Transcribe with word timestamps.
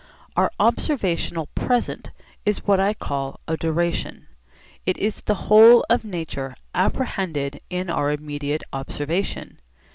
Our 0.35 0.51
observational 0.59 1.45
'present' 1.53 2.09
is 2.43 2.65
what 2.65 2.79
I 2.79 2.95
call 2.95 3.39
a 3.47 3.55
'duration.' 3.55 4.25
It 4.83 4.97
is 4.97 5.21
the 5.21 5.35
whole 5.45 5.85
of 5.91 6.03
nature 6.03 6.55
apprehended 6.73 7.61
in 7.69 7.87
our 7.87 8.09
immediate 8.11 8.63
observation. 8.73 9.59